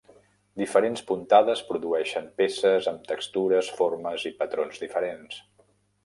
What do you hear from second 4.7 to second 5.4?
diferents.